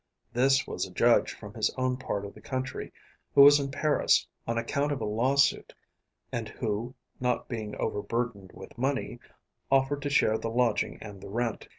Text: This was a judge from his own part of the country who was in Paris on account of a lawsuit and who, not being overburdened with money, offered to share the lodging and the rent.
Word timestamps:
This 0.33 0.65
was 0.65 0.87
a 0.87 0.91
judge 0.91 1.31
from 1.31 1.53
his 1.53 1.69
own 1.77 1.95
part 1.95 2.25
of 2.25 2.33
the 2.33 2.41
country 2.41 2.91
who 3.35 3.41
was 3.43 3.59
in 3.59 3.69
Paris 3.69 4.25
on 4.47 4.57
account 4.57 4.91
of 4.91 4.99
a 4.99 5.05
lawsuit 5.05 5.75
and 6.31 6.49
who, 6.49 6.95
not 7.19 7.47
being 7.47 7.75
overburdened 7.75 8.49
with 8.51 8.79
money, 8.79 9.19
offered 9.69 10.01
to 10.01 10.09
share 10.09 10.39
the 10.39 10.49
lodging 10.49 10.97
and 11.03 11.21
the 11.21 11.29
rent. 11.29 11.67